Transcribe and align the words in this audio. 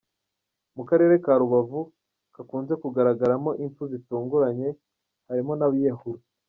Mu 0.75 0.83
Karere 0.89 1.13
ka 1.23 1.33
Rubavu 1.41 1.81
kakunze 2.35 2.73
kugaragaramo 2.81 3.51
impfu 3.65 3.83
zitunguranye 3.91 4.69
harimo 5.27 5.53
n’abiyahura. 5.55 6.21